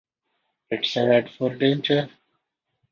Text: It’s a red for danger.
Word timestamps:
It’s 0.71 0.97
a 0.97 1.07
red 1.07 1.29
for 1.29 1.53
danger. 1.53 2.09